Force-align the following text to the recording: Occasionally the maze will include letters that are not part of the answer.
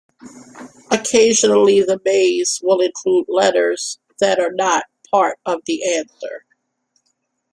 Occasionally 0.89 1.81
the 1.83 2.01
maze 2.03 2.59
will 2.63 2.79
include 2.81 3.27
letters 3.29 3.99
that 4.19 4.39
are 4.39 4.51
not 4.51 4.85
part 5.11 5.37
of 5.45 5.61
the 5.67 5.83
answer. 5.93 6.43